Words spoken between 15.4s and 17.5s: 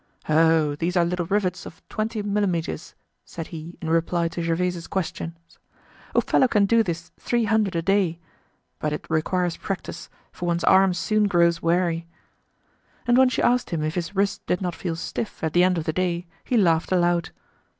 at the end of the day he laughed aloud.